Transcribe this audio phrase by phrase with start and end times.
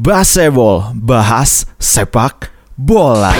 [0.00, 3.36] Baseball, bahas sepak bola.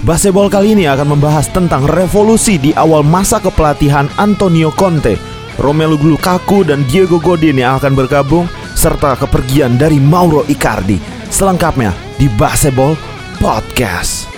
[0.00, 5.20] Baseball kali ini akan membahas tentang revolusi di awal masa kepelatihan Antonio Conte,
[5.60, 10.96] Romelu Lukaku dan Diego Godin yang akan bergabung serta kepergian dari Mauro Icardi.
[11.28, 12.96] Selengkapnya di Baseball
[13.36, 14.35] Podcast.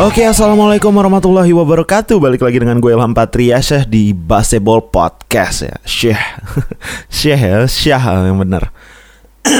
[0.00, 2.16] Oke, assalamualaikum warahmatullahi wabarakatuh.
[2.16, 5.76] Balik lagi dengan gue Ilham Patria Syekh di Baseball Podcast ya.
[5.84, 6.24] Syekh,
[7.20, 8.72] Syekh ya, Syekh yang benar.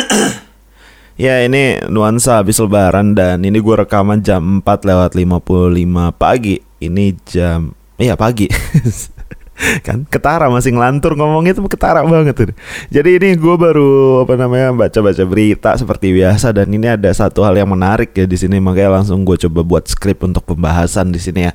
[1.29, 5.77] ya ini nuansa habis lebaran dan ini gue rekaman jam 4 lewat 55
[6.17, 6.57] pagi.
[6.81, 8.48] Ini jam, iya pagi.
[9.87, 12.52] kan ketara masih ngelantur ngomongnya tuh ketara banget tuh.
[12.88, 17.56] Jadi ini gue baru apa namanya baca-baca berita seperti biasa dan ini ada satu hal
[17.56, 21.48] yang menarik ya di sini makanya langsung gue coba buat skrip untuk pembahasan di sini
[21.48, 21.52] ya.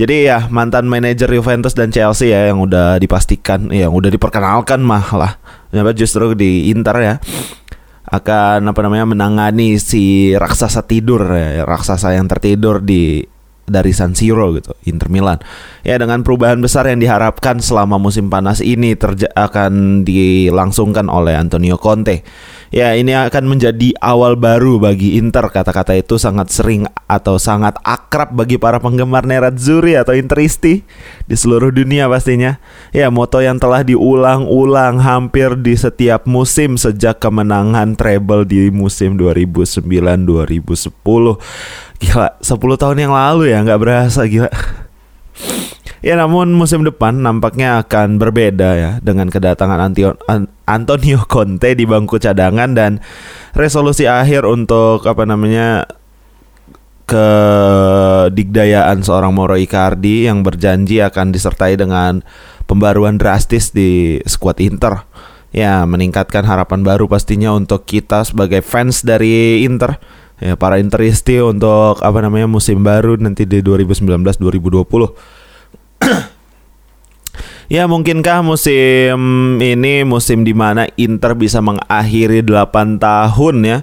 [0.00, 4.80] Jadi ya mantan manajer Juventus dan Chelsea ya yang udah dipastikan ya yang udah diperkenalkan
[4.80, 5.32] mah lah.
[5.92, 7.14] Justru di Inter ya
[8.12, 13.24] akan apa namanya menangani si raksasa tidur ya, raksasa yang tertidur di
[13.66, 15.38] dari San Siro gitu, Inter Milan.
[15.86, 21.78] Ya dengan perubahan besar yang diharapkan selama musim panas ini terja akan dilangsungkan oleh Antonio
[21.78, 22.26] Conte.
[22.72, 25.44] Ya ini akan menjadi awal baru bagi Inter.
[25.52, 30.80] Kata-kata itu sangat sering atau sangat akrab bagi para penggemar Nerazzurri atau Interisti
[31.28, 32.56] di seluruh dunia pastinya.
[32.96, 41.91] Ya moto yang telah diulang-ulang hampir di setiap musim sejak kemenangan treble di musim 2009-2010.
[42.02, 44.50] Gila, 10 tahun yang lalu ya, nggak berasa gila.
[46.02, 49.94] Ya namun musim depan nampaknya akan berbeda ya dengan kedatangan
[50.66, 52.98] Antonio Conte di bangku cadangan dan
[53.54, 55.86] resolusi akhir untuk apa namanya
[57.06, 62.26] kedigdayaan seorang Moro Icardi yang berjanji akan disertai dengan
[62.66, 65.06] pembaruan drastis di skuad Inter.
[65.54, 70.02] Ya, meningkatkan harapan baru pastinya untuk kita sebagai fans dari Inter
[70.42, 74.82] ya para interisti untuk apa namanya musim baru nanti di 2019 2020
[77.72, 79.16] Ya mungkinkah musim
[79.56, 83.78] ini musim di mana Inter bisa mengakhiri 8 tahun ya?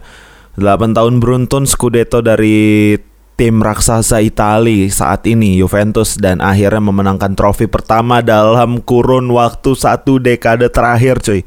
[0.61, 2.93] 8 tahun beruntun Scudetto dari
[3.33, 10.19] tim raksasa Itali saat ini Juventus dan akhirnya memenangkan trofi pertama dalam kurun waktu satu
[10.19, 11.41] dekade terakhir cuy.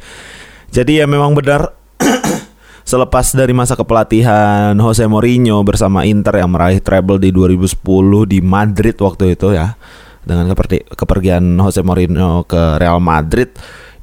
[0.72, 1.76] Jadi ya memang benar
[2.82, 7.78] Selepas dari masa kepelatihan Jose Mourinho bersama Inter yang meraih treble di 2010
[8.26, 9.78] di Madrid waktu itu ya
[10.22, 10.50] dengan
[10.94, 13.50] kepergian Jose Mourinho ke Real Madrid,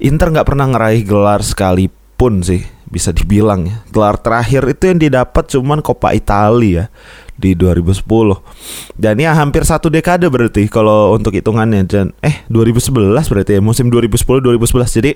[0.03, 3.78] Inter nggak pernah ngeraih gelar sekalipun sih bisa dibilang ya.
[3.91, 6.85] Gelar terakhir itu yang didapat cuman Coppa Italia ya
[7.39, 8.03] di 2010
[9.00, 13.88] dan ya hampir satu dekade berarti kalau untuk hitungannya dan eh 2011 berarti ya musim
[13.88, 15.12] 2010 2011 jadi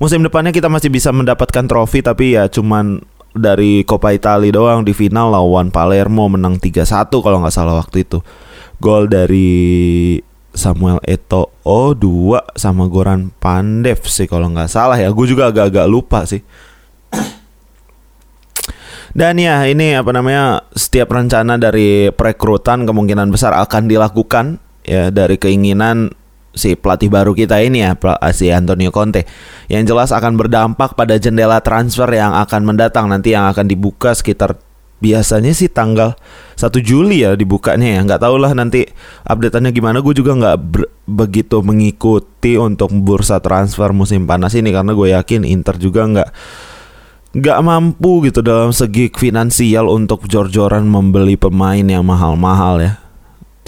[0.00, 3.04] musim depannya kita masih bisa mendapatkan trofi tapi ya cuman
[3.36, 8.18] dari Coppa Italia doang di final lawan Palermo menang 3-1 kalau nggak salah waktu itu.
[8.80, 10.16] Gol dari
[10.50, 15.12] Samuel Eto'o 2 sama Goran Pandev sih kalau nggak salah ya.
[15.14, 16.42] Gue juga agak-agak lupa sih.
[19.10, 25.34] Dan ya ini apa namanya setiap rencana dari perekrutan kemungkinan besar akan dilakukan ya dari
[25.34, 26.14] keinginan
[26.50, 27.94] si pelatih baru kita ini ya
[28.34, 29.26] si Antonio Conte
[29.70, 34.58] yang jelas akan berdampak pada jendela transfer yang akan mendatang nanti yang akan dibuka sekitar
[35.00, 36.14] biasanya sih tanggal
[36.60, 38.00] 1 Juli ya dibukanya ya.
[38.04, 38.84] Nggak tahu lah nanti
[39.24, 40.04] updateannya gimana.
[40.04, 40.56] Gue juga nggak
[41.08, 46.30] begitu mengikuti untuk bursa transfer musim panas ini karena gue yakin Inter juga nggak
[47.30, 52.92] nggak mampu gitu dalam segi finansial untuk jor-joran membeli pemain yang mahal-mahal ya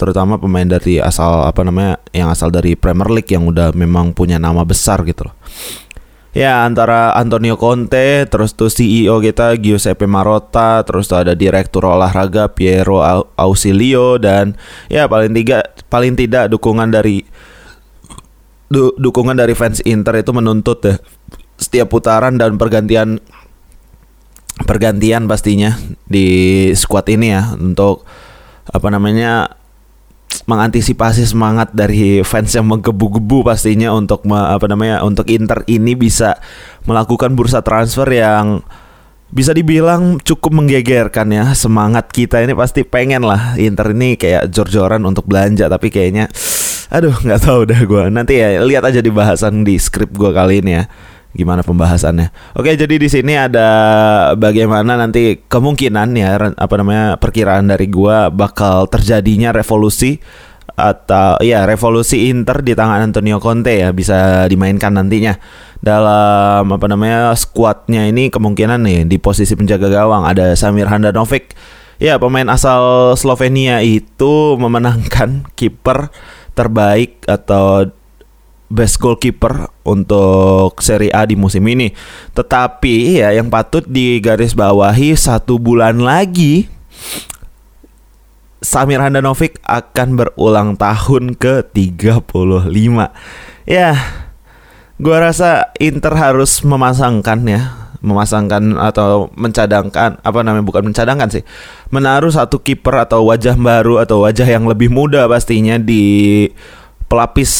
[0.03, 4.35] terutama pemain dari asal apa namanya yang asal dari Premier League yang udah memang punya
[4.35, 5.35] nama besar gitu loh.
[6.35, 12.51] Ya antara Antonio Conte, terus tuh CEO kita Giuseppe Marotta, terus tuh ada direktur olahraga
[12.51, 12.99] Piero
[13.39, 14.59] Ausilio dan
[14.91, 17.23] ya paling tiga paling tidak dukungan dari
[18.67, 20.99] du, dukungan dari fans Inter itu menuntut ya
[21.55, 23.21] setiap putaran dan pergantian
[24.65, 25.77] pergantian pastinya
[26.09, 28.09] di squad ini ya untuk
[28.65, 29.62] apa namanya
[30.49, 36.41] mengantisipasi semangat dari fans yang menggebu-gebu pastinya untuk me, apa namanya untuk Inter ini bisa
[36.89, 38.65] melakukan bursa transfer yang
[39.33, 41.53] bisa dibilang cukup menggegerkan ya.
[41.53, 46.29] Semangat kita ini pasti pengen lah Inter ini kayak jor-joran untuk belanja tapi kayaknya
[46.93, 50.61] aduh nggak tahu dah gue nanti ya lihat aja di bahasan di skrip gue kali
[50.61, 50.85] ini ya
[51.33, 52.55] gimana pembahasannya.
[52.55, 53.67] Oke, jadi di sini ada
[54.37, 60.21] bagaimana nanti kemungkinan ya apa namanya perkiraan dari gua bakal terjadinya revolusi
[60.73, 65.37] atau ya revolusi Inter di tangan Antonio Conte ya bisa dimainkan nantinya
[65.85, 71.53] dalam apa namanya skuadnya ini kemungkinan nih di posisi penjaga gawang ada Samir Handanovic
[72.01, 76.09] ya pemain asal Slovenia itu memenangkan kiper
[76.57, 77.93] terbaik atau
[78.73, 81.93] best goalkeeper untuk Serie A di musim ini.
[82.33, 86.65] Tetapi ya yang patut digarisbawahi satu bulan lagi
[88.63, 92.71] Samir Handanovic akan berulang tahun ke 35.
[93.67, 93.91] Ya,
[94.97, 101.43] gua rasa Inter harus memasangkan ya, memasangkan atau mencadangkan apa namanya bukan mencadangkan sih,
[101.91, 106.47] menaruh satu kiper atau wajah baru atau wajah yang lebih muda pastinya di
[107.11, 107.51] pelapis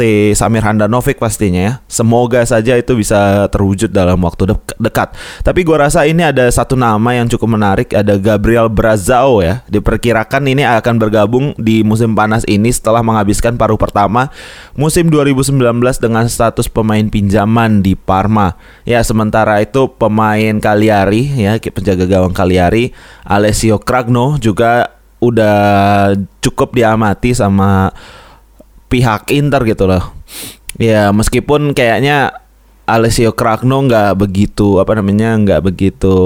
[0.00, 1.74] si Samir Handanovic pastinya ya.
[1.84, 5.12] Semoga saja itu bisa terwujud dalam waktu de dekat.
[5.44, 9.60] Tapi gua rasa ini ada satu nama yang cukup menarik, ada Gabriel Brazao ya.
[9.68, 14.32] Diperkirakan ini akan bergabung di musim panas ini setelah menghabiskan paruh pertama
[14.72, 15.60] musim 2019
[16.00, 18.56] dengan status pemain pinjaman di Parma.
[18.88, 22.96] Ya, sementara itu pemain Cagliari ya, penjaga gawang Cagliari,
[23.28, 27.92] Alessio Cragno juga udah cukup diamati sama
[28.90, 30.12] pihak Inter gitu loh.
[30.76, 32.34] Ya meskipun kayaknya
[32.90, 36.18] Alessio Cragno nggak begitu apa namanya nggak begitu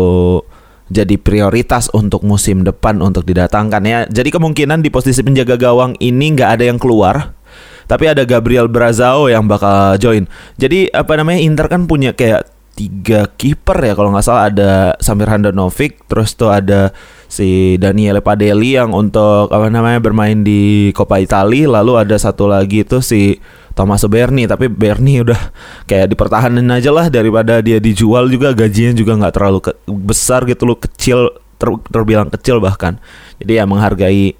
[0.88, 4.00] jadi prioritas untuk musim depan untuk didatangkan ya.
[4.08, 7.36] Jadi kemungkinan di posisi penjaga gawang ini nggak ada yang keluar.
[7.84, 10.24] Tapi ada Gabriel Brazao yang bakal join.
[10.56, 15.30] Jadi apa namanya Inter kan punya kayak tiga kiper ya kalau nggak salah ada Samir
[15.30, 16.90] Handanovic, terus tuh ada
[17.34, 21.66] si Daniele Padelli yang untuk apa namanya bermain di Coppa Italia.
[21.66, 23.42] Lalu ada satu lagi itu si
[23.74, 24.46] Thomas Berni.
[24.46, 25.50] Tapi Berni udah
[25.90, 28.54] kayak dipertahanin aja lah daripada dia dijual juga.
[28.54, 30.78] Gajinya juga nggak terlalu ke besar gitu loh.
[30.78, 33.02] Kecil ter terbilang kecil bahkan.
[33.42, 34.38] Jadi ya menghargai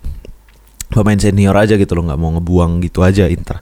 [0.94, 2.06] pemain senior aja gitu loh.
[2.06, 3.58] Nggak mau ngebuang gitu aja Inter.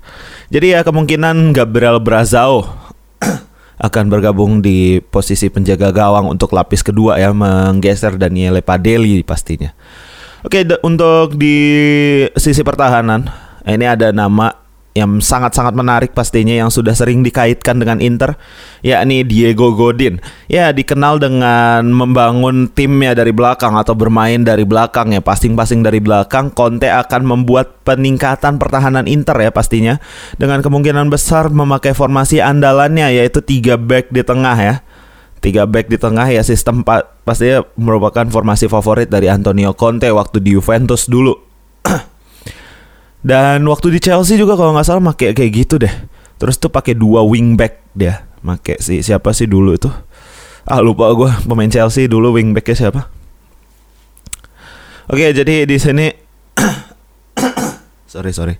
[0.52, 2.81] Jadi ya kemungkinan Gabriel Brazao
[3.82, 9.74] akan bergabung di posisi penjaga gawang untuk lapis kedua ya menggeser Daniele Padelli pastinya.
[10.46, 11.58] Oke, untuk di
[12.38, 13.26] sisi pertahanan
[13.66, 14.61] ini ada nama
[14.92, 18.36] yang sangat-sangat menarik pastinya yang sudah sering dikaitkan dengan Inter
[18.84, 20.20] yakni Diego Godin.
[20.52, 26.52] Ya, dikenal dengan membangun timnya dari belakang atau bermain dari belakang ya, passing-passing dari belakang.
[26.52, 29.96] Conte akan membuat peningkatan pertahanan Inter ya pastinya
[30.36, 34.76] dengan kemungkinan besar memakai formasi andalannya yaitu tiga back di tengah ya.
[35.42, 40.38] Tiga back di tengah ya sistem pa pastinya merupakan formasi favorit dari Antonio Conte waktu
[40.38, 41.34] di Juventus dulu.
[43.22, 45.94] Dan waktu di Chelsea juga kalau nggak salah pakai kayak gitu deh.
[46.42, 49.86] Terus tuh pakai dua wingback dia, pakai si siapa sih dulu itu?
[50.66, 53.06] Ah lupa gue pemain Chelsea dulu wingbacknya siapa?
[55.06, 56.10] Oke jadi di sini
[58.12, 58.54] sorry sorry.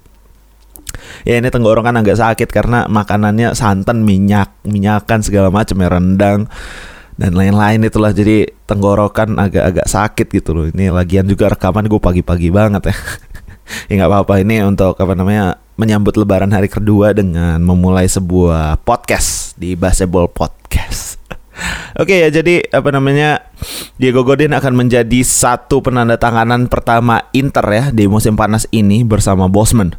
[1.23, 6.51] Ya ini tenggorokan agak sakit karena makanannya santan, minyak, minyakan segala macam ya rendang
[7.15, 10.67] dan lain-lain itulah jadi tenggorokan agak-agak sakit gitu loh.
[10.71, 12.95] Ini lagian juga rekaman gue pagi-pagi banget ya.
[13.89, 19.57] ya nggak apa-apa ini untuk apa namanya menyambut Lebaran hari kedua dengan memulai sebuah podcast
[19.57, 21.19] di Baseball Podcast.
[22.01, 23.51] Oke ya jadi apa namanya
[23.97, 29.49] Diego Godin akan menjadi satu penanda tanganan pertama Inter ya di musim panas ini bersama
[29.49, 29.97] Bosman.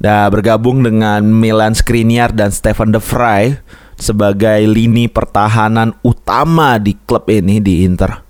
[0.00, 3.60] Dan bergabung dengan Milan Skriniar dan Stefan De Vrij
[4.00, 8.29] sebagai lini pertahanan utama di klub ini di Inter.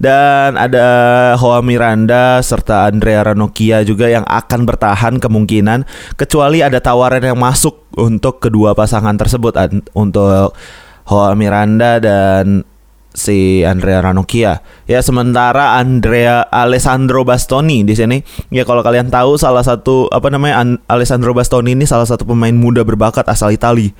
[0.00, 0.88] Dan ada
[1.36, 5.84] Hoa Miranda serta Andrea Ranocchia juga yang akan bertahan kemungkinan
[6.16, 9.60] kecuali ada tawaran yang masuk untuk kedua pasangan tersebut
[9.92, 10.56] untuk
[11.04, 12.64] Hoa Miranda dan
[13.12, 14.64] si Andrea Ranocchia.
[14.88, 20.64] Ya sementara Andrea Alessandro Bastoni di sini ya kalau kalian tahu salah satu apa namanya
[20.64, 23.92] An Alessandro Bastoni ini salah satu pemain muda berbakat asal Italia.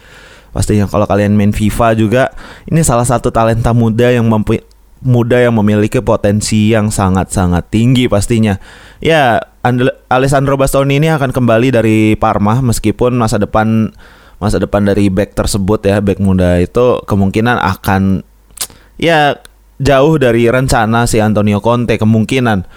[0.51, 2.35] Pastinya kalau kalian main FIFA juga
[2.67, 4.59] ini salah satu talenta muda yang mampu
[5.01, 8.61] muda yang memiliki potensi yang sangat-sangat tinggi pastinya.
[9.01, 9.41] Ya,
[10.13, 13.93] Alessandro Bastoni ini akan kembali dari Parma meskipun masa depan
[14.41, 18.25] masa depan dari back tersebut ya, back muda itu kemungkinan akan
[18.97, 19.37] ya
[19.81, 22.69] jauh dari rencana si Antonio Conte kemungkinan.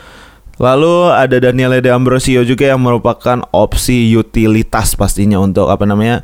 [0.62, 6.22] Lalu ada Daniele De Ambrosio juga yang merupakan opsi utilitas pastinya untuk apa namanya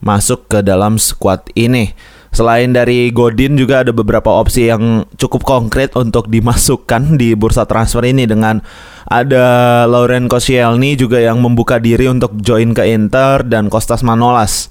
[0.00, 1.92] masuk ke dalam squad ini.
[2.34, 8.02] Selain dari Godin juga ada beberapa opsi yang cukup konkret untuk dimasukkan di bursa transfer
[8.02, 8.58] ini dengan
[9.06, 14.66] ada Lauren Koscielny juga yang membuka diri untuk join ke Inter dan Kostas Manolas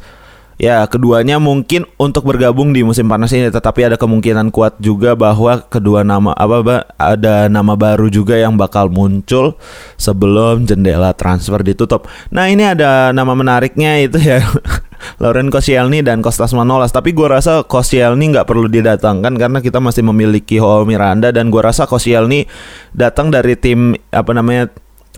[0.61, 5.65] Ya, keduanya mungkin untuk bergabung di musim panas ini tetapi ada kemungkinan kuat juga bahwa
[5.65, 9.57] kedua nama apa bah, ada nama baru juga yang bakal muncul
[9.97, 12.05] sebelum jendela transfer ditutup.
[12.29, 14.45] Nah, ini ada nama menariknya itu ya
[15.21, 16.93] Lauren Koscielny dan Kostas Manolas.
[16.93, 21.59] Tapi gue rasa Koscielny nggak perlu didatangkan karena kita masih memiliki Ho Miranda dan gue
[21.59, 22.45] rasa Koscielny
[22.93, 24.69] datang dari tim apa namanya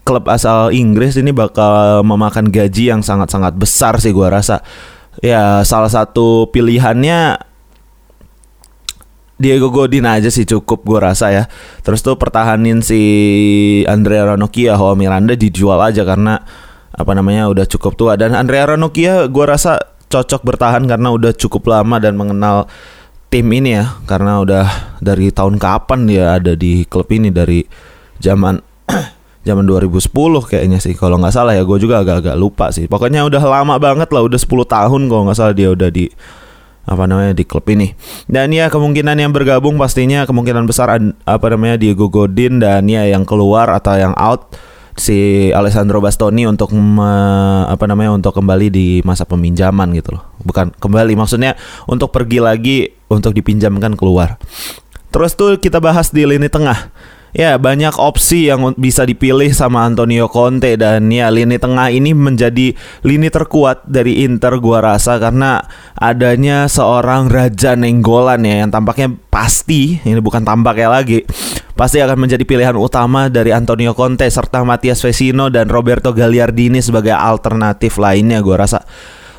[0.06, 4.62] klub asal Inggris ini bakal memakan gaji yang sangat-sangat besar sih gue rasa
[5.22, 7.40] ya salah satu pilihannya
[9.36, 11.44] Diego Godin aja sih cukup gue rasa ya.
[11.84, 13.02] Terus tuh pertahanin si
[13.84, 16.40] Andrea Ranocchia, Hoa Miranda dijual aja karena
[16.96, 19.76] apa namanya udah cukup tua dan Andrea Ranocchia gue rasa
[20.08, 22.72] cocok bertahan karena udah cukup lama dan mengenal
[23.28, 27.68] tim ini ya karena udah dari tahun kapan dia ada di klub ini dari
[28.24, 28.64] zaman
[29.46, 30.10] zaman 2010
[30.50, 31.64] kayaknya sih kalau nggak salah ya.
[31.64, 32.90] Gue juga agak-agak lupa sih.
[32.90, 36.10] Pokoknya udah lama banget lah udah 10 tahun kalau nggak salah dia udah di
[36.86, 37.94] apa namanya di klub ini.
[38.26, 43.24] Dan ya kemungkinan yang bergabung pastinya kemungkinan besar apa namanya Diego Godin dan ya yang
[43.24, 44.54] keluar atau yang out
[44.96, 47.12] si Alessandro Bastoni untuk me,
[47.68, 50.24] apa namanya untuk kembali di masa peminjaman gitu loh.
[50.42, 52.78] Bukan kembali maksudnya untuk pergi lagi
[53.12, 54.40] untuk dipinjamkan keluar.
[55.12, 56.92] Terus tuh kita bahas di lini tengah
[57.36, 62.72] Ya banyak opsi yang bisa dipilih sama Antonio Conte dan ya lini tengah ini menjadi
[63.04, 65.60] lini terkuat dari Inter gua rasa karena
[66.00, 71.28] adanya seorang Raja Nenggolan ya yang tampaknya pasti ini bukan tampaknya lagi
[71.76, 77.20] pasti akan menjadi pilihan utama dari Antonio Conte serta Matias Vecino dan Roberto Gagliardini sebagai
[77.20, 78.88] alternatif lainnya gua rasa.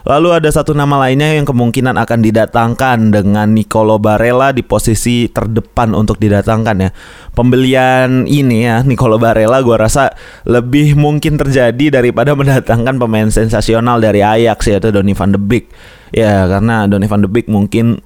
[0.06, 5.98] Lalu ada satu nama lainnya yang kemungkinan akan didatangkan dengan Nicolo Barella di posisi terdepan
[5.98, 6.90] untuk didatangkan ya.
[7.34, 10.14] Pembelian ini ya Nicolo Barella gue rasa
[10.46, 15.74] lebih mungkin terjadi daripada mendatangkan pemain sensasional dari Ajax yaitu Donny van de Beek.
[16.14, 18.05] Ya karena Donny van de Beek mungkin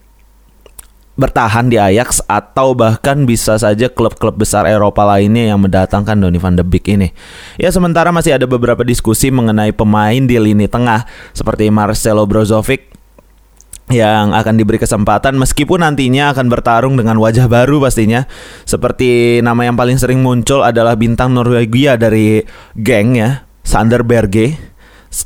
[1.21, 6.57] bertahan di Ajax atau bahkan bisa saja klub-klub besar Eropa lainnya yang mendatangkan Donny van
[6.57, 7.13] de Beek ini.
[7.61, 11.05] Ya sementara masih ada beberapa diskusi mengenai pemain di lini tengah
[11.37, 12.91] seperti Marcelo Brozovic
[13.91, 18.25] yang akan diberi kesempatan meskipun nantinya akan bertarung dengan wajah baru pastinya.
[18.65, 22.41] Seperti nama yang paling sering muncul adalah bintang Norwegia dari
[22.79, 24.57] geng ya Sander Berge.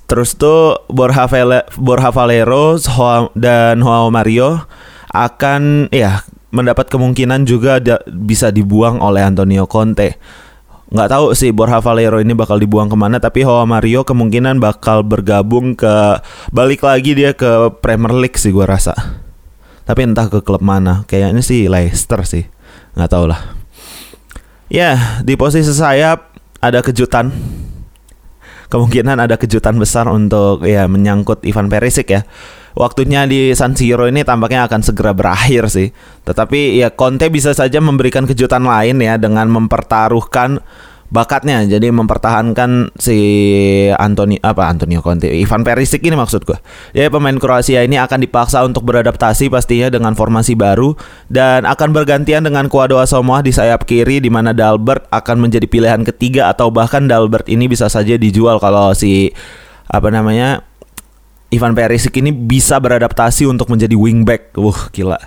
[0.09, 1.29] Terus tuh Borja,
[1.77, 2.81] Borja Valero
[3.37, 4.65] dan Joao Mario
[5.15, 7.79] akan ya mendapat kemungkinan juga
[8.11, 10.19] bisa dibuang oleh Antonio Conte.
[10.95, 15.03] Nggak tahu sih Borja Valero ini bakal dibuang ke mana, tapi Hoa Mario kemungkinan bakal
[15.03, 16.23] bergabung ke
[16.55, 18.95] balik lagi dia ke Premier League sih gue rasa.
[19.83, 22.45] Tapi entah ke klub mana, kayaknya sih Leicester sih,
[22.95, 23.59] nggak tahu lah.
[24.71, 26.31] Ya di posisi sayap
[26.63, 27.35] ada kejutan.
[28.71, 32.23] Kemungkinan ada kejutan besar untuk ya menyangkut Ivan Perisic ya
[32.75, 35.91] waktunya di San Siro ini tampaknya akan segera berakhir sih.
[36.27, 40.63] Tetapi ya Conte bisa saja memberikan kejutan lain ya dengan mempertaruhkan
[41.15, 43.19] bakatnya jadi mempertahankan si
[43.95, 46.59] Antonio apa Antonio Conte Ivan Perisic ini maksud gue
[46.91, 50.99] ya pemain Kroasia ini akan dipaksa untuk beradaptasi pastinya dengan formasi baru
[51.31, 56.03] dan akan bergantian dengan Kuado Asamoah di sayap kiri di mana Dalbert akan menjadi pilihan
[56.03, 59.31] ketiga atau bahkan Dalbert ini bisa saja dijual kalau si
[59.87, 60.67] apa namanya
[61.55, 64.59] Ivan Perisic ini bisa beradaptasi untuk menjadi wingback.
[64.59, 65.17] Wah, gila.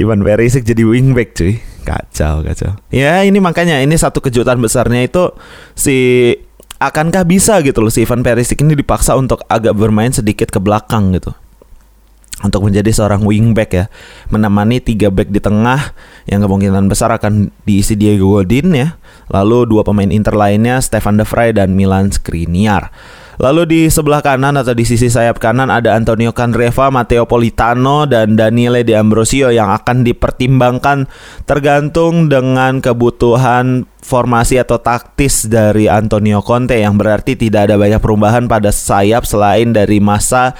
[0.00, 1.56] Ivan Perisic jadi wingback cuy.
[1.82, 2.76] Kacau, kacau.
[2.92, 5.32] Ya, ini makanya ini satu kejutan besarnya itu
[5.74, 5.96] si
[6.82, 11.16] akankah bisa gitu loh si Ivan Perisic ini dipaksa untuk agak bermain sedikit ke belakang
[11.16, 11.32] gitu.
[12.42, 13.84] Untuk menjadi seorang wingback ya,
[14.26, 15.94] menemani tiga back di tengah
[16.26, 18.98] yang kemungkinan besar akan diisi Diego Godin ya.
[19.30, 22.90] Lalu dua pemain Inter lainnya Stefan De Vrij dan Milan Skriniar.
[23.40, 28.36] Lalu di sebelah kanan atau di sisi sayap kanan ada Antonio Candreva, Matteo Politano, dan
[28.36, 31.08] Daniele De Ambrosio yang akan dipertimbangkan
[31.48, 38.50] tergantung dengan kebutuhan formasi atau taktis dari Antonio Conte yang berarti tidak ada banyak perubahan
[38.50, 40.52] pada sayap selain dari masa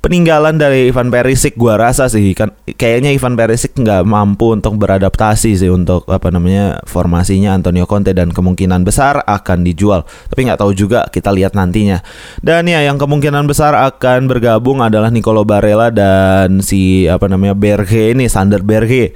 [0.00, 5.60] peninggalan dari Ivan Perisic gua rasa sih kan kayaknya Ivan Perisic nggak mampu untuk beradaptasi
[5.60, 10.08] sih untuk apa namanya formasinya Antonio Conte dan kemungkinan besar akan dijual.
[10.32, 12.00] Tapi nggak tahu juga kita lihat nantinya.
[12.40, 18.16] Dan ya yang kemungkinan besar akan bergabung adalah Nicolo Barella dan si apa namanya Berge
[18.16, 19.12] ini Sander Berge.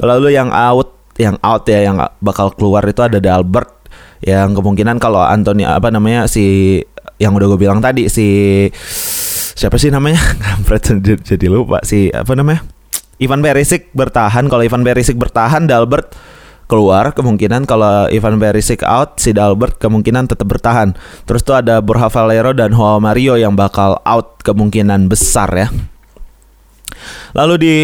[0.00, 3.70] Lalu yang out yang out ya yang bakal keluar itu ada Albert.
[4.24, 6.80] Yang kemungkinan kalau Antonio apa namanya si
[7.20, 8.26] yang udah gue bilang tadi si
[9.54, 10.20] siapa sih namanya?
[10.44, 10.90] Kampret
[11.22, 12.66] jadi lupa si apa namanya?
[13.22, 14.50] Ivan Perisic bertahan.
[14.50, 16.12] Kalau Ivan Perisic bertahan, Dalbert
[16.64, 20.96] keluar kemungkinan kalau Ivan Perisic out si Dalbert kemungkinan tetap bertahan
[21.28, 25.68] terus tuh ada Borja Valero dan Joao Mario yang bakal out kemungkinan besar ya
[27.34, 27.76] Lalu di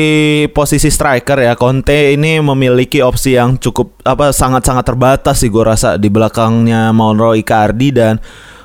[0.55, 6.01] posisi striker ya Conte ini memiliki opsi yang cukup apa sangat-sangat terbatas sih gue rasa
[6.01, 8.17] di belakangnya Mauro Icardi dan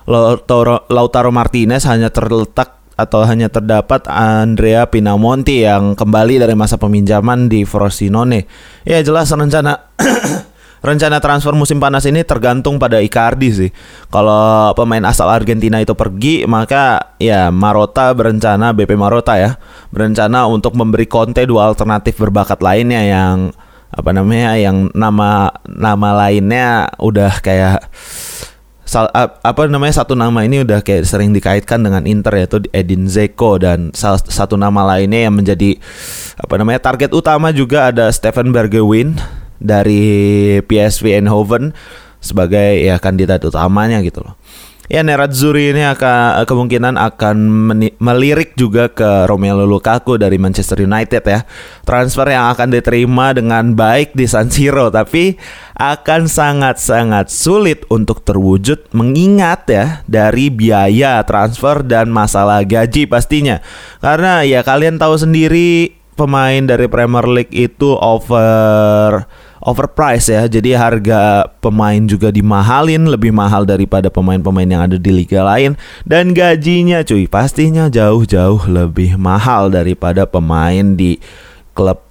[0.05, 7.51] Lautaro, Lautaro Martinez hanya terletak atau hanya terdapat Andrea Pinamonti yang kembali dari masa peminjaman
[7.51, 8.47] di Frosinone.
[8.87, 9.91] Ya jelas rencana
[10.85, 13.71] rencana transfer musim panas ini tergantung pada Icardi sih.
[14.07, 19.59] Kalau pemain asal Argentina itu pergi, maka ya Marota berencana BP Marota ya,
[19.89, 23.51] berencana untuk memberi Conte dua alternatif berbakat lainnya yang
[23.95, 27.87] apa namanya yang nama nama lainnya udah kayak
[28.85, 33.57] sal, apa namanya satu nama ini udah kayak sering dikaitkan dengan Inter yaitu Edin Zeko
[33.57, 35.81] dan salah satu nama lainnya yang menjadi
[36.37, 39.17] apa namanya target utama juga ada Stephen Bergwijn
[39.57, 41.73] dari PSV Eindhoven
[42.21, 44.37] sebagai ya kandidat utamanya gitu loh
[44.85, 47.37] ya Nerazzurri ini akan kemungkinan akan
[47.97, 51.43] melirik juga ke Romelu Lukaku dari Manchester United ya.
[51.85, 55.37] Transfer yang akan diterima dengan baik di San Siro tapi
[55.75, 63.59] akan sangat-sangat sulit untuk terwujud mengingat ya dari biaya transfer dan masalah gaji pastinya.
[63.99, 69.27] Karena ya kalian tahu sendiri pemain dari Premier League itu over
[69.65, 70.45] overpriced ya.
[70.45, 75.74] Jadi harga pemain juga dimahalin lebih mahal daripada pemain-pemain yang ada di liga lain
[76.05, 81.17] dan gajinya cuy pastinya jauh-jauh lebih mahal daripada pemain di
[81.74, 82.05] klub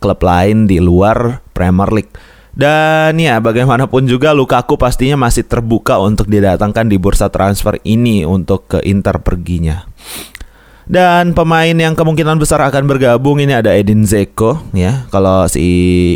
[0.00, 2.12] klub lain di luar Premier League.
[2.54, 8.70] Dan ya bagaimanapun juga Lukaku pastinya masih terbuka untuk didatangkan di bursa transfer ini untuk
[8.70, 9.90] ke Inter perginya.
[10.84, 15.64] Dan pemain yang kemungkinan besar akan bergabung ini ada Edin Zeko ya kalau si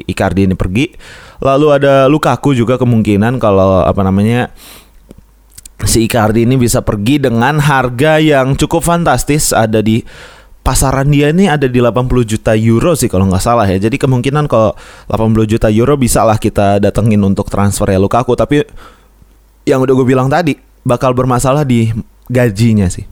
[0.05, 0.93] Icardi ini pergi.
[1.41, 4.53] Lalu ada Lukaku juga kemungkinan kalau apa namanya
[5.89, 10.05] si Icardi ini bisa pergi dengan harga yang cukup fantastis ada di
[10.61, 13.81] pasaran dia ini ada di 80 juta euro sih kalau nggak salah ya.
[13.81, 14.77] Jadi kemungkinan kalau
[15.09, 18.37] 80 juta euro bisa lah kita datengin untuk transfer ya Lukaku.
[18.37, 18.69] Tapi
[19.65, 21.89] yang udah gue bilang tadi bakal bermasalah di
[22.29, 23.09] gajinya sih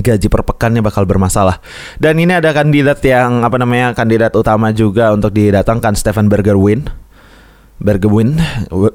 [0.00, 1.60] gaji per pekannya bakal bermasalah.
[2.00, 6.88] Dan ini ada kandidat yang apa namanya kandidat utama juga untuk didatangkan Stephen Bergerwin.
[7.76, 8.40] Bergewin,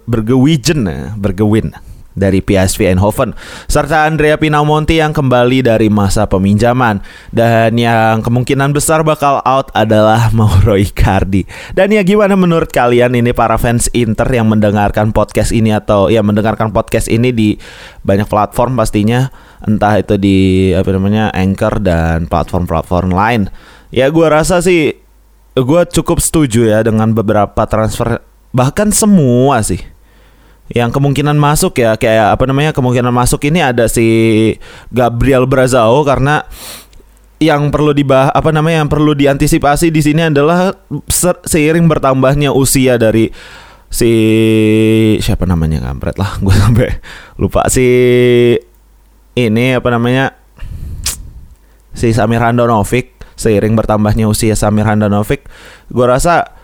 [0.10, 1.70] Bergewijen, Bergewin
[2.12, 3.32] dari PSV Eindhoven
[3.72, 7.00] serta Andrea Pinamonti yang kembali dari masa peminjaman
[7.32, 11.48] dan yang kemungkinan besar bakal out adalah Mauro Icardi.
[11.72, 16.20] Dan ya gimana menurut kalian ini para fans Inter yang mendengarkan podcast ini atau ya
[16.20, 17.56] mendengarkan podcast ini di
[18.04, 19.32] banyak platform pastinya
[19.66, 20.38] entah itu di
[20.74, 23.42] apa namanya Anchor dan platform-platform lain.
[23.94, 24.96] Ya gue rasa sih
[25.52, 28.24] gue cukup setuju ya dengan beberapa transfer
[28.56, 29.84] bahkan semua sih
[30.72, 32.00] yang kemungkinan masuk ya.
[32.00, 34.56] Kayak apa namanya kemungkinan masuk ini ada si
[34.90, 36.48] Gabriel Brazao karena
[37.42, 40.78] yang perlu dibah apa namanya yang perlu diantisipasi di sini adalah
[41.50, 43.34] seiring bertambahnya usia dari
[43.92, 44.12] si
[45.20, 46.38] siapa namanya kampret lah.
[46.46, 46.90] Gue sampai
[47.36, 47.68] lupa.
[47.68, 47.86] Si
[49.36, 50.36] ini apa namanya
[51.96, 55.48] si Samir Handanovic seiring bertambahnya usia Samir Handanovic
[55.92, 56.56] gue rasa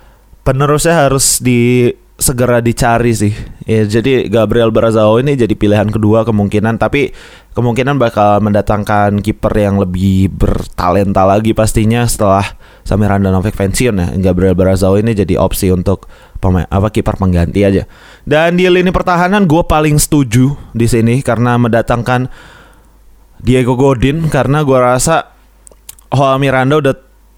[0.48, 3.34] penerusnya harus di segera dicari sih.
[3.70, 7.14] Ya, jadi Gabriel Barazao ini jadi pilihan kedua kemungkinan tapi
[7.54, 12.44] kemungkinan bakal mendatangkan kiper yang lebih bertalenta lagi pastinya setelah
[12.82, 14.08] Samir Handanovic pensiun ya.
[14.32, 16.10] Gabriel Barazao ini jadi opsi untuk
[16.42, 17.86] pemain apa kiper pengganti aja.
[18.26, 22.34] Dan di lini pertahanan gue paling setuju di sini karena mendatangkan
[23.42, 25.34] Diego Godin karena gue rasa
[26.08, 26.96] Hoa Miranda udah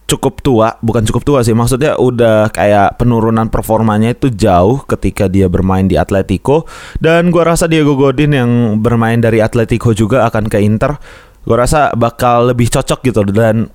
[0.09, 5.45] cukup tua, bukan cukup tua sih, maksudnya udah kayak penurunan performanya itu jauh ketika dia
[5.45, 6.65] bermain di Atletico
[6.97, 10.97] dan gua rasa Diego Godin yang bermain dari Atletico juga akan ke Inter.
[11.45, 13.69] Gua rasa bakal lebih cocok gitu dan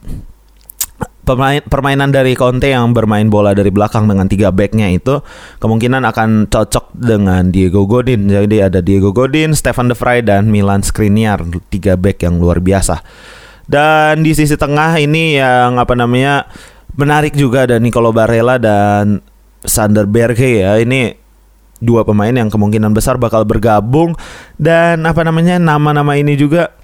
[1.25, 5.25] pemain permainan dari Conte yang bermain bola dari belakang dengan tiga backnya itu
[5.59, 8.29] kemungkinan akan cocok dengan Diego Godin.
[8.29, 11.41] Jadi ada Diego Godin, Stefan De Vrij dan Milan Skriniar,
[11.73, 13.01] tiga back yang luar biasa.
[13.65, 16.45] Dan di sisi tengah ini yang apa namanya
[17.01, 19.25] menarik juga ada Nicolo Barella dan
[19.65, 20.77] Sander Berge ya.
[20.77, 21.17] Ini
[21.81, 24.13] dua pemain yang kemungkinan besar bakal bergabung
[24.61, 26.77] dan apa namanya nama-nama ini juga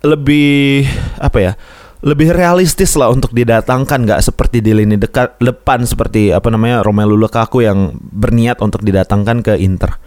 [0.00, 0.88] lebih
[1.20, 1.52] apa ya?
[2.00, 7.16] Lebih realistis lah untuk didatangkan nggak seperti di lini dekat depan seperti apa namanya Romelu
[7.16, 10.00] Lukaku yang berniat untuk didatangkan ke Inter.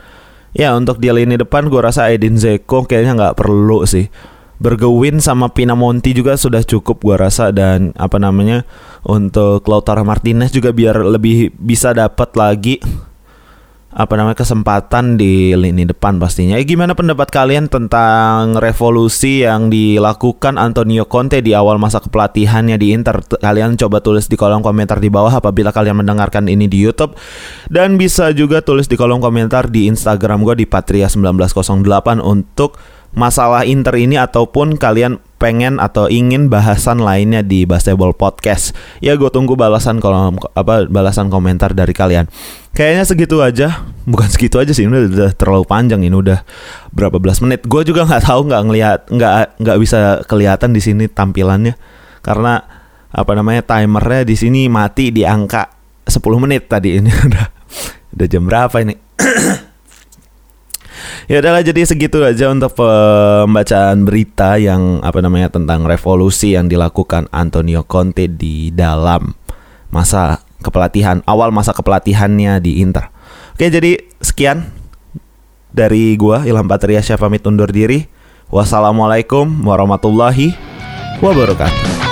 [0.53, 4.09] Ya untuk di lini depan gue rasa Edin Zeko kayaknya nggak perlu sih
[4.63, 8.63] bergewin sama Pinamonti juga sudah cukup gua rasa dan apa namanya
[9.03, 12.79] untuk Lautaro Martinez juga biar lebih bisa dapat lagi
[13.93, 16.57] apa namanya kesempatan di lini depan pastinya.
[16.57, 22.89] Eh, gimana pendapat kalian tentang revolusi yang dilakukan Antonio Conte di awal masa kepelatihannya di
[22.89, 23.21] Inter?
[23.21, 27.13] Kalian coba tulis di kolom komentar di bawah apabila kalian mendengarkan ini di YouTube
[27.69, 32.81] dan bisa juga tulis di kolom komentar di Instagram gue di Patria1908 untuk
[33.13, 38.71] masalah Inter ini ataupun kalian pengen atau ingin bahasan lainnya di Basketball Podcast.
[39.03, 42.31] Ya gue tunggu balasan kolom apa balasan komentar dari kalian.
[42.71, 46.47] Kayaknya segitu aja, bukan segitu aja sih, ini udah terlalu panjang ini udah
[46.95, 47.67] berapa belas menit.
[47.67, 49.99] Gue juga nggak tahu nggak ngelihat nggak nggak bisa
[50.31, 51.75] kelihatan di sini tampilannya
[52.23, 52.63] karena
[53.11, 55.67] apa namanya timernya di sini mati di angka
[56.07, 57.45] 10 menit tadi ini udah
[58.15, 58.95] udah jam berapa ini?
[61.31, 67.31] ya udahlah jadi segitu aja untuk pembacaan berita yang apa namanya tentang revolusi yang dilakukan
[67.31, 69.35] Antonio Conte di dalam
[69.93, 73.11] masa kepelatihan awal masa kepelatihannya di Inter.
[73.53, 74.71] Oke, jadi sekian
[75.69, 78.09] dari gua Ilham Patria pamit undur diri.
[78.53, 80.53] Wassalamualaikum warahmatullahi
[81.21, 82.02] wabarakatuh.